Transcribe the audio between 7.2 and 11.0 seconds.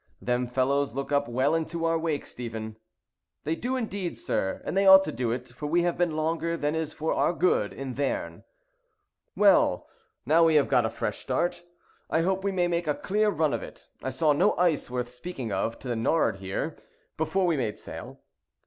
good in their'n." "Well, now we have got a